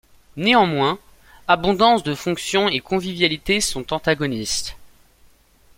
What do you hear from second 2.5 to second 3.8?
et convivialité